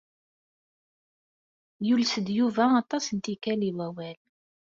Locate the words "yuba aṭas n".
2.37-3.17